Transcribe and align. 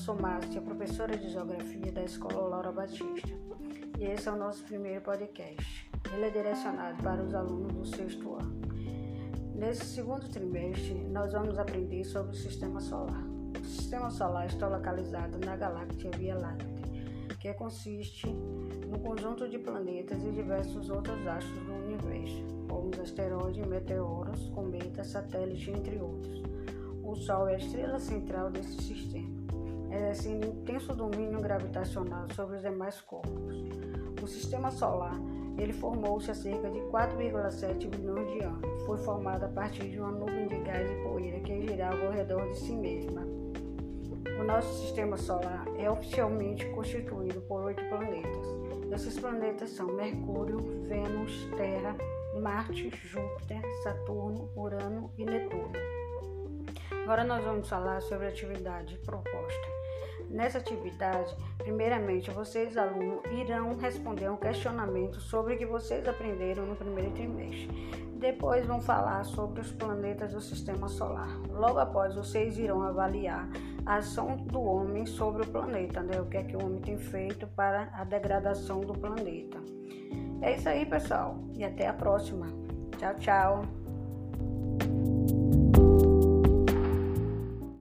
sou 0.00 0.14
Márcia, 0.14 0.62
professora 0.62 1.16
de 1.16 1.28
Geografia 1.30 1.92
da 1.92 2.02
Escola 2.02 2.48
Laura 2.48 2.72
Batista, 2.72 3.34
e 3.98 4.04
esse 4.04 4.28
é 4.28 4.32
o 4.32 4.36
nosso 4.36 4.64
primeiro 4.64 5.02
podcast. 5.02 5.90
Ele 6.12 6.26
é 6.26 6.30
direcionado 6.30 7.02
para 7.02 7.22
os 7.22 7.34
alunos 7.34 7.72
do 7.72 7.84
sexto 7.84 8.34
ano. 8.34 8.60
Nesse 9.54 9.84
segundo 9.84 10.28
trimestre, 10.28 10.94
nós 11.08 11.32
vamos 11.32 11.58
aprender 11.58 12.04
sobre 12.04 12.32
o 12.32 12.34
Sistema 12.34 12.80
Solar. 12.80 13.24
O 13.58 13.64
Sistema 13.64 14.10
Solar 14.10 14.46
está 14.46 14.68
localizado 14.68 15.38
na 15.38 15.54
galáxia 15.54 16.10
Via 16.18 16.36
Láctea, 16.36 16.68
que 17.38 17.54
consiste 17.54 18.26
no 18.26 18.98
conjunto 19.00 19.48
de 19.48 19.58
planetas 19.58 20.22
e 20.24 20.30
diversos 20.30 20.90
outros 20.90 21.26
astros 21.26 21.62
do 21.64 21.72
universo, 21.72 22.44
como 22.68 22.90
os 22.90 22.98
asteroides, 22.98 23.66
meteoros, 23.66 24.48
cometas, 24.50 25.08
satélites, 25.08 25.68
entre 25.68 25.98
outros. 25.98 26.49
O 27.02 27.14
Sol 27.14 27.48
é 27.48 27.54
a 27.54 27.58
estrela 27.58 27.98
central 27.98 28.50
desse 28.50 28.80
sistema, 28.82 29.42
exercendo 29.90 30.46
intenso 30.46 30.94
domínio 30.94 31.40
gravitacional 31.40 32.26
sobre 32.34 32.56
os 32.56 32.62
demais 32.62 33.00
corpos. 33.00 33.56
O 34.22 34.26
Sistema 34.26 34.70
Solar 34.70 35.18
ele 35.58 35.72
formou-se 35.74 36.30
há 36.30 36.34
cerca 36.34 36.70
de 36.70 36.78
4,7 36.80 37.88
bilhões 37.88 38.30
de 38.32 38.40
anos. 38.40 38.82
Foi 38.86 38.96
formado 38.98 39.44
a 39.44 39.48
partir 39.48 39.90
de 39.90 40.00
uma 40.00 40.10
nuvem 40.10 40.48
de 40.48 40.58
gás 40.60 40.90
e 40.90 41.02
poeira 41.02 41.38
que 41.40 41.60
girava 41.60 42.06
ao 42.06 42.12
redor 42.12 42.48
de 42.48 42.58
si 42.58 42.72
mesma. 42.72 43.22
O 44.40 44.44
nosso 44.44 44.72
sistema 44.80 45.18
solar 45.18 45.66
é 45.76 45.90
oficialmente 45.90 46.64
constituído 46.70 47.42
por 47.42 47.64
oito 47.64 47.82
planetas. 47.88 48.46
Esses 48.90 49.18
planetas 49.18 49.70
são 49.70 49.86
Mercúrio, 49.94 50.58
Vênus, 50.88 51.46
Terra, 51.56 51.94
Marte, 52.40 52.88
Júpiter, 52.90 53.60
Saturno, 53.82 54.50
Urano 54.56 55.10
e 55.18 55.24
Netuno. 55.26 55.49
Agora 57.10 57.24
nós 57.24 57.44
vamos 57.44 57.68
falar 57.68 58.00
sobre 58.02 58.26
a 58.26 58.28
atividade 58.28 58.96
proposta. 58.98 59.66
Nessa 60.28 60.58
atividade, 60.58 61.36
primeiramente, 61.58 62.30
vocês, 62.30 62.76
alunos, 62.76 63.24
irão 63.32 63.76
responder 63.76 64.30
um 64.30 64.36
questionamento 64.36 65.18
sobre 65.18 65.56
o 65.56 65.58
que 65.58 65.66
vocês 65.66 66.06
aprenderam 66.06 66.66
no 66.66 66.76
primeiro 66.76 67.10
trimestre. 67.10 67.66
Depois 68.14 68.64
vão 68.64 68.80
falar 68.80 69.24
sobre 69.24 69.60
os 69.60 69.72
planetas 69.72 70.34
do 70.34 70.40
sistema 70.40 70.86
solar. 70.86 71.36
Logo 71.48 71.80
após, 71.80 72.14
vocês 72.14 72.56
irão 72.56 72.80
avaliar 72.80 73.48
a 73.84 73.96
ação 73.96 74.36
do 74.36 74.62
homem 74.62 75.04
sobre 75.04 75.42
o 75.42 75.48
planeta, 75.48 76.04
né? 76.04 76.20
O 76.20 76.26
que 76.26 76.36
é 76.36 76.44
que 76.44 76.56
o 76.56 76.64
homem 76.64 76.80
tem 76.80 76.96
feito 76.96 77.44
para 77.48 77.90
a 77.92 78.04
degradação 78.04 78.82
do 78.82 78.92
planeta. 78.92 79.58
É 80.42 80.54
isso 80.54 80.68
aí, 80.68 80.86
pessoal, 80.86 81.42
e 81.56 81.64
até 81.64 81.88
a 81.88 81.92
próxima. 81.92 82.46
Tchau, 82.96 83.14
tchau. 83.16 83.79